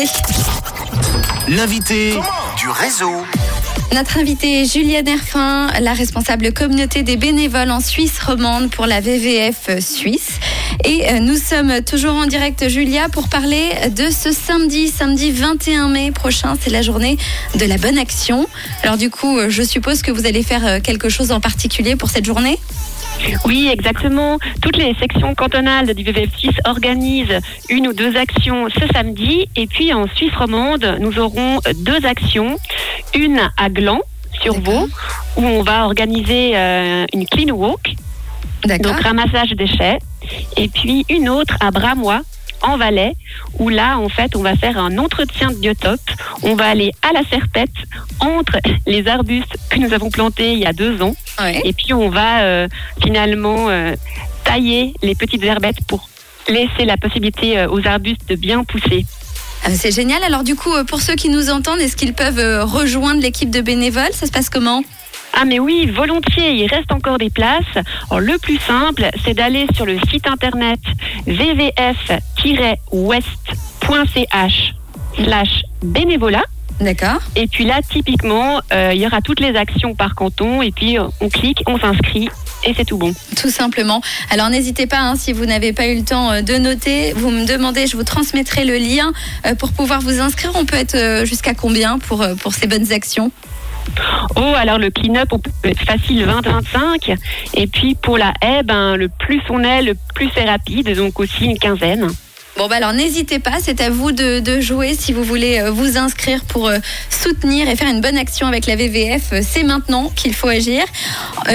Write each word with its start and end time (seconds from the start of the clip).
l'invité. 0.00 0.32
L'invité 1.48 2.12
du 2.56 2.68
réseau. 2.70 3.22
Notre 3.92 4.18
invitée 4.18 4.62
est 4.62 4.72
Julia 4.72 5.02
Nerfin, 5.02 5.68
la 5.78 5.92
responsable 5.92 6.54
communauté 6.54 7.02
des 7.02 7.18
bénévoles 7.18 7.70
en 7.70 7.80
Suisse 7.80 8.18
romande 8.18 8.70
pour 8.70 8.86
la 8.86 9.02
VVF 9.02 9.78
Suisse. 9.80 10.38
Et 10.84 11.10
euh, 11.10 11.18
nous 11.18 11.36
sommes 11.36 11.82
toujours 11.82 12.14
en 12.14 12.24
direct, 12.26 12.66
Julia, 12.68 13.10
pour 13.10 13.28
parler 13.28 13.68
de 13.90 14.10
ce 14.10 14.32
samedi, 14.32 14.88
samedi 14.88 15.32
21 15.32 15.88
mai 15.88 16.12
prochain. 16.12 16.56
C'est 16.58 16.70
la 16.70 16.80
journée 16.80 17.18
de 17.56 17.66
la 17.66 17.76
bonne 17.76 17.98
action. 17.98 18.48
Alors 18.82 18.96
du 18.96 19.10
coup, 19.10 19.36
euh, 19.36 19.50
je 19.50 19.62
suppose 19.62 20.00
que 20.00 20.10
vous 20.10 20.24
allez 20.24 20.42
faire 20.42 20.66
euh, 20.66 20.80
quelque 20.80 21.10
chose 21.10 21.30
en 21.30 21.40
particulier 21.40 21.96
pour 21.96 22.08
cette 22.08 22.24
journée? 22.24 22.58
Oui, 23.44 23.68
exactement. 23.72 24.38
Toutes 24.62 24.76
les 24.76 24.94
sections 24.94 25.34
cantonales 25.34 25.94
du 25.94 26.02
VVF 26.02 26.30
6 26.38 26.50
organisent 26.64 27.40
une 27.68 27.88
ou 27.88 27.92
deux 27.92 28.16
actions 28.16 28.68
ce 28.70 28.86
samedi. 28.92 29.48
Et 29.56 29.66
puis 29.66 29.92
en 29.92 30.06
Suisse 30.08 30.34
romande, 30.34 30.98
nous 31.00 31.18
aurons 31.18 31.60
deux 31.76 32.04
actions. 32.06 32.56
Une 33.14 33.40
à 33.56 33.68
Gland, 33.68 34.00
sur. 34.42 34.60
Vaud, 34.60 34.88
où 35.36 35.42
on 35.42 35.62
va 35.62 35.84
organiser 35.84 36.52
euh, 36.54 37.06
une 37.12 37.26
clean 37.26 37.54
walk, 37.54 37.94
donc 38.64 39.00
ramassage 39.00 39.50
de 39.50 39.54
déchets. 39.54 39.98
Et 40.56 40.68
puis 40.68 41.04
une 41.08 41.28
autre 41.28 41.54
à 41.60 41.70
Bramois, 41.70 42.22
en 42.62 42.76
Valais, 42.76 43.14
où 43.58 43.68
là, 43.68 43.98
en 43.98 44.08
fait, 44.08 44.36
on 44.36 44.42
va 44.42 44.56
faire 44.56 44.78
un 44.78 44.98
entretien 44.98 45.50
de 45.50 45.56
biotope. 45.56 46.00
On 46.42 46.54
va 46.54 46.66
aller 46.66 46.92
à 47.08 47.12
la 47.12 47.22
serpette 47.28 47.70
entre 48.20 48.58
les 48.86 49.06
arbustes 49.06 49.56
que 49.70 49.78
nous 49.78 49.92
avons 49.92 50.10
plantés 50.10 50.52
il 50.52 50.58
y 50.58 50.66
a 50.66 50.72
deux 50.72 51.00
ans. 51.02 51.14
Ouais. 51.40 51.60
Et 51.64 51.72
puis 51.72 51.92
on 51.92 52.08
va 52.08 52.42
euh, 52.42 52.68
finalement 53.02 53.68
euh, 53.68 53.94
tailler 54.44 54.94
les 55.02 55.14
petites 55.14 55.42
herbettes 55.42 55.84
pour 55.86 56.08
laisser 56.48 56.84
la 56.84 56.96
possibilité 56.96 57.58
euh, 57.58 57.68
aux 57.68 57.86
arbustes 57.86 58.28
de 58.28 58.34
bien 58.34 58.64
pousser. 58.64 59.06
Ah, 59.64 59.70
C'est 59.70 59.92
génial. 59.92 60.22
Alors 60.24 60.42
du 60.42 60.56
coup, 60.56 60.72
pour 60.86 61.00
ceux 61.00 61.14
qui 61.14 61.28
nous 61.28 61.50
entendent, 61.50 61.80
est-ce 61.80 61.96
qu'ils 61.96 62.14
peuvent 62.14 62.64
rejoindre 62.64 63.20
l'équipe 63.20 63.50
de 63.50 63.60
bénévoles? 63.60 64.12
Ça 64.12 64.26
se 64.26 64.32
passe 64.32 64.50
comment? 64.50 64.82
Ah 65.32 65.44
mais 65.44 65.58
oui, 65.58 65.86
volontiers, 65.86 66.52
il 66.52 66.66
reste 66.66 66.92
encore 66.92 67.18
des 67.18 67.30
places. 67.30 67.64
Alors, 68.10 68.20
le 68.20 68.38
plus 68.38 68.58
simple, 68.58 69.08
c'est 69.24 69.34
d'aller 69.34 69.66
sur 69.74 69.86
le 69.86 69.98
site 70.10 70.26
internet 70.26 70.80
wvf-west.ch 71.26 72.20
slash 75.16 75.62
bénévolat. 75.82 76.44
D'accord. 76.80 77.20
Et 77.36 77.46
puis 77.46 77.64
là, 77.64 77.80
typiquement, 77.86 78.60
euh, 78.72 78.92
il 78.94 79.00
y 79.00 79.06
aura 79.06 79.20
toutes 79.20 79.40
les 79.40 79.54
actions 79.54 79.94
par 79.94 80.14
canton. 80.14 80.62
Et 80.62 80.72
puis, 80.72 80.98
euh, 80.98 81.04
on 81.20 81.28
clique, 81.28 81.62
on 81.66 81.78
s'inscrit 81.78 82.28
et 82.64 82.74
c'est 82.74 82.86
tout 82.86 82.96
bon. 82.96 83.14
Tout 83.36 83.50
simplement. 83.50 84.00
Alors 84.30 84.50
n'hésitez 84.50 84.86
pas, 84.86 84.98
hein, 84.98 85.16
si 85.16 85.32
vous 85.32 85.46
n'avez 85.46 85.72
pas 85.72 85.86
eu 85.86 85.96
le 85.96 86.04
temps 86.04 86.30
euh, 86.30 86.42
de 86.42 86.54
noter, 86.54 87.12
vous 87.14 87.30
me 87.30 87.46
demandez, 87.46 87.86
je 87.86 87.96
vous 87.96 88.04
transmettrai 88.04 88.64
le 88.64 88.76
lien 88.76 89.12
pour 89.58 89.72
pouvoir 89.72 90.00
vous 90.00 90.20
inscrire. 90.20 90.52
On 90.54 90.64
peut 90.64 90.76
être 90.76 91.24
jusqu'à 91.24 91.54
combien 91.54 91.98
pour, 91.98 92.26
pour 92.42 92.54
ces 92.54 92.66
bonnes 92.66 92.92
actions? 92.92 93.30
Oh, 94.36 94.52
alors 94.56 94.78
le 94.78 94.90
clean-up, 94.90 95.28
on 95.32 95.38
peut 95.38 95.50
être 95.64 95.84
facile 95.84 96.26
20-25. 96.26 97.16
Et 97.54 97.66
puis 97.66 97.94
pour 97.94 98.18
la 98.18 98.32
haie, 98.42 98.62
ben, 98.62 98.96
le 98.96 99.08
plus 99.08 99.42
on 99.50 99.62
est, 99.62 99.82
le 99.82 99.94
plus 100.14 100.30
c'est 100.34 100.44
rapide. 100.44 100.96
Donc 100.96 101.20
aussi 101.20 101.46
une 101.46 101.58
quinzaine. 101.58 102.08
Bon, 102.60 102.68
bah 102.68 102.76
alors 102.76 102.92
n'hésitez 102.92 103.38
pas, 103.38 103.56
c'est 103.58 103.80
à 103.80 103.88
vous 103.88 104.12
de, 104.12 104.60
jouer 104.60 104.94
si 104.94 105.14
vous 105.14 105.24
voulez 105.24 105.60
euh, 105.60 105.70
vous 105.70 105.96
inscrire 105.96 106.44
pour 106.44 106.68
euh, 106.68 106.76
soutenir 107.08 107.66
et 107.66 107.74
faire 107.74 107.88
une 107.88 108.02
bonne 108.02 108.18
action 108.18 108.46
avec 108.46 108.66
la 108.66 108.76
VVF. 108.76 109.32
euh, 109.32 109.40
C'est 109.42 109.62
maintenant 109.62 110.12
qu'il 110.14 110.34
faut 110.34 110.48
agir. 110.48 110.84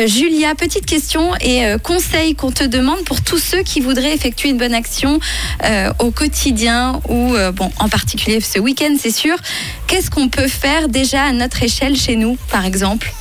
Julia, 0.07 0.55
petite 0.55 0.87
question 0.87 1.35
et 1.41 1.75
conseil 1.83 2.33
qu'on 2.33 2.51
te 2.51 2.63
demande 2.63 3.03
pour 3.05 3.21
tous 3.21 3.37
ceux 3.37 3.61
qui 3.61 3.81
voudraient 3.81 4.15
effectuer 4.15 4.49
une 4.49 4.57
bonne 4.57 4.73
action 4.73 5.19
au 5.99 6.09
quotidien 6.09 6.99
ou, 7.07 7.35
en 7.37 7.87
particulier 7.87 8.41
ce 8.41 8.57
week-end, 8.57 8.95
c'est 8.99 9.15
sûr. 9.15 9.37
Qu'est-ce 9.87 10.09
qu'on 10.09 10.27
peut 10.27 10.47
faire 10.47 10.89
déjà 10.89 11.23
à 11.23 11.31
notre 11.33 11.61
échelle 11.61 11.95
chez 11.95 12.15
nous, 12.15 12.35
par 12.49 12.65
exemple? 12.65 13.13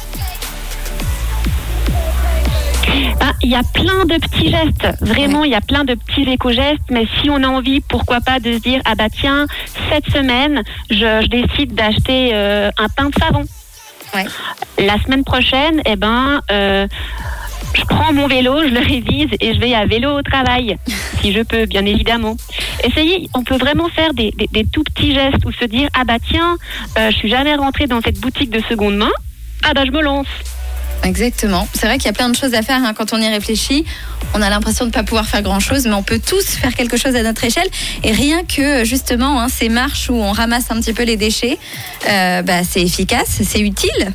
Il 3.44 3.50
y 3.50 3.54
a 3.54 3.62
plein 3.74 4.06
de 4.06 4.16
petits 4.18 4.50
gestes. 4.50 4.88
Vraiment, 5.02 5.44
il 5.44 5.50
y 5.50 5.54
a 5.54 5.60
plein 5.60 5.84
de 5.84 5.94
petits 5.94 6.22
éco-gestes. 6.22 6.80
Mais 6.90 7.06
si 7.20 7.28
on 7.28 7.42
a 7.42 7.46
envie, 7.48 7.80
pourquoi 7.82 8.20
pas 8.20 8.40
de 8.40 8.54
se 8.54 8.58
dire, 8.58 8.80
ah 8.86 8.94
bah 8.94 9.08
tiens, 9.10 9.46
cette 9.90 10.08
semaine, 10.10 10.62
je, 10.90 10.96
je 10.96 11.26
décide 11.28 11.74
d'acheter 11.74 12.30
euh, 12.32 12.70
un 12.78 12.88
pain 12.88 13.10
de 13.10 13.14
savon. 13.20 13.44
Ouais. 14.14 14.24
La 14.86 14.98
semaine 15.02 15.24
prochaine, 15.24 15.82
eh 15.84 15.96
ben, 15.96 16.40
euh, 16.50 16.86
je 17.74 17.82
prends 17.84 18.12
mon 18.14 18.28
vélo, 18.28 18.62
je 18.62 18.68
le 18.72 18.80
révise 18.80 19.28
et 19.40 19.52
je 19.52 19.60
vais 19.60 19.74
à 19.74 19.84
vélo 19.84 20.18
au 20.18 20.22
travail, 20.22 20.76
si 21.20 21.32
je 21.32 21.42
peux, 21.42 21.66
bien 21.66 21.84
évidemment. 21.84 22.36
Essayez, 22.84 23.28
on 23.34 23.42
peut 23.42 23.56
vraiment 23.58 23.88
faire 23.88 24.14
des, 24.14 24.30
des- 24.38 24.48
des 24.52 24.64
tout 24.64 24.84
petits 24.84 25.12
gestes 25.12 25.44
ou 25.44 25.52
se 25.52 25.64
dire, 25.66 25.88
ah 25.98 26.04
bah 26.04 26.16
tiens, 26.30 26.56
euh, 26.98 27.10
je 27.10 27.16
suis 27.16 27.28
jamais 27.28 27.54
rentrée 27.56 27.86
dans 27.88 28.00
cette 28.00 28.20
boutique 28.20 28.50
de 28.50 28.62
seconde 28.70 28.96
main, 28.96 29.10
ah 29.64 29.74
bah 29.74 29.82
je 29.84 29.90
me 29.90 30.00
lance. 30.00 30.28
Exactement. 31.04 31.68
C'est 31.74 31.86
vrai 31.86 31.98
qu'il 31.98 32.06
y 32.06 32.10
a 32.10 32.14
plein 32.14 32.30
de 32.30 32.36
choses 32.36 32.54
à 32.54 32.62
faire 32.62 32.82
hein, 32.82 32.94
quand 32.94 33.12
on 33.12 33.20
y 33.20 33.28
réfléchit. 33.28 33.84
On 34.34 34.40
a 34.40 34.48
l'impression 34.48 34.86
de 34.86 34.90
ne 34.90 34.94
pas 34.94 35.02
pouvoir 35.02 35.26
faire 35.26 35.42
grand-chose, 35.42 35.86
mais 35.86 35.94
on 35.94 36.02
peut 36.02 36.18
tous 36.18 36.56
faire 36.56 36.74
quelque 36.74 36.96
chose 36.96 37.14
à 37.14 37.22
notre 37.22 37.44
échelle. 37.44 37.68
Et 38.02 38.12
rien 38.12 38.42
que 38.44 38.84
justement 38.84 39.40
hein, 39.40 39.48
ces 39.48 39.68
marches 39.68 40.08
où 40.08 40.14
on 40.14 40.32
ramasse 40.32 40.70
un 40.70 40.80
petit 40.80 40.94
peu 40.94 41.04
les 41.04 41.16
déchets, 41.16 41.58
euh, 42.08 42.42
bah, 42.42 42.64
c'est 42.64 42.82
efficace, 42.82 43.40
c'est 43.42 43.60
utile. 43.60 44.12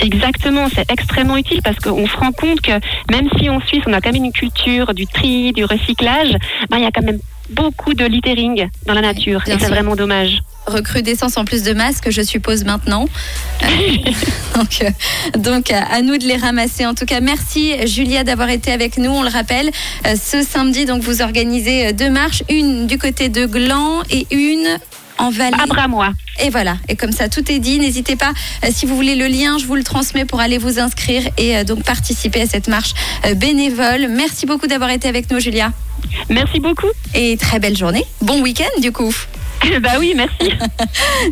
Exactement, 0.00 0.68
c'est 0.74 0.90
extrêmement 0.90 1.36
utile 1.36 1.60
parce 1.62 1.78
qu'on 1.78 2.06
se 2.06 2.16
rend 2.16 2.32
compte 2.32 2.60
que 2.60 2.72
même 3.10 3.28
si 3.38 3.48
en 3.48 3.60
Suisse 3.60 3.82
on 3.86 3.92
a 3.92 4.00
quand 4.00 4.12
même 4.12 4.24
une 4.24 4.32
culture 4.32 4.94
du 4.94 5.06
tri, 5.06 5.52
du 5.52 5.64
recyclage, 5.64 6.36
ben, 6.70 6.78
il 6.78 6.84
y 6.84 6.86
a 6.86 6.90
quand 6.90 7.04
même 7.04 7.20
beaucoup 7.50 7.94
de 7.94 8.04
littering 8.04 8.68
dans 8.86 8.94
la 8.94 9.00
nature 9.00 9.42
et 9.46 9.58
c'est 9.58 9.68
vraiment 9.68 9.96
dommage. 9.96 10.42
Recrudescence 10.66 11.36
en 11.36 11.44
plus 11.44 11.62
de 11.62 11.72
masques, 11.72 12.10
je 12.10 12.22
suppose 12.22 12.64
maintenant. 12.64 13.06
Euh, 13.62 14.58
donc, 14.58 14.82
euh, 14.82 15.38
donc 15.38 15.70
à, 15.70 15.84
à 15.84 16.02
nous 16.02 16.18
de 16.18 16.24
les 16.24 16.36
ramasser. 16.36 16.84
En 16.84 16.94
tout 16.94 17.06
cas, 17.06 17.20
merci 17.20 17.86
Julia 17.86 18.22
d'avoir 18.22 18.50
été 18.50 18.70
avec 18.70 18.98
nous. 18.98 19.10
On 19.10 19.22
le 19.22 19.30
rappelle, 19.30 19.70
euh, 20.06 20.14
ce 20.22 20.42
samedi, 20.42 20.84
donc 20.84 21.02
vous 21.02 21.22
organisez 21.22 21.86
euh, 21.86 21.92
deux 21.92 22.10
marches, 22.10 22.42
une 22.50 22.86
du 22.86 22.98
côté 22.98 23.28
de 23.30 23.46
Gland 23.46 24.02
et 24.10 24.26
une 24.30 24.78
en 25.18 25.30
Valais. 25.30 25.56
Abramois. 25.62 26.10
Et 26.42 26.50
voilà, 26.50 26.76
et 26.88 26.96
comme 26.96 27.12
ça 27.12 27.28
tout 27.28 27.50
est 27.50 27.58
dit. 27.58 27.78
N'hésitez 27.78 28.16
pas, 28.16 28.32
euh, 28.64 28.68
si 28.72 28.86
vous 28.86 28.96
voulez 28.96 29.14
le 29.14 29.26
lien, 29.26 29.58
je 29.58 29.66
vous 29.66 29.76
le 29.76 29.84
transmets 29.84 30.24
pour 30.24 30.40
aller 30.40 30.58
vous 30.58 30.78
inscrire 30.78 31.22
et 31.38 31.56
euh, 31.56 31.64
donc 31.64 31.84
participer 31.84 32.42
à 32.42 32.46
cette 32.46 32.68
marche 32.68 32.94
euh, 33.26 33.34
bénévole. 33.34 34.08
Merci 34.08 34.46
beaucoup 34.46 34.66
d'avoir 34.66 34.90
été 34.90 35.08
avec 35.08 35.30
nous, 35.30 35.38
Julia. 35.38 35.72
Merci 36.28 36.60
beaucoup. 36.60 36.88
Et 37.14 37.36
très 37.36 37.58
belle 37.58 37.76
journée. 37.76 38.04
Bon 38.20 38.40
week-end, 38.42 38.80
du 38.80 38.92
coup. 38.92 39.14
bah 39.82 39.92
oui, 39.98 40.14
merci. 40.16 40.52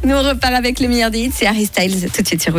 Nous 0.05 0.15
on 0.15 0.23
repart 0.23 0.55
avec 0.55 0.81
le 0.81 0.89
meilleur 0.89 1.11
des 1.11 1.21
hits, 1.21 1.33
c'est 1.35 1.47
Harry 1.47 1.67
Styles 1.67 2.11
tout 2.13 2.23
de 2.23 2.27
suite 2.27 2.43
sur. 2.43 2.49